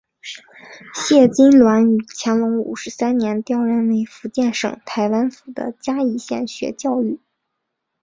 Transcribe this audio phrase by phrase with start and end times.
[0.95, 7.19] 谢金銮于乾隆五十三年调任为福建省台湾府的嘉义县学教谕。